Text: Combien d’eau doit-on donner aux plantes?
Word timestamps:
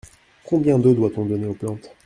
Combien 0.45 0.79
d’eau 0.79 0.95
doit-on 0.95 1.25
donner 1.27 1.45
aux 1.45 1.53
plantes? 1.53 1.91